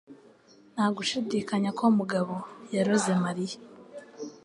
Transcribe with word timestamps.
Nta 0.73 0.85
gushidikanya 0.95 1.69
ko 1.79 1.85
mugabo 1.97 2.33
yaroze 2.75 3.11
Mariya. 3.23 3.57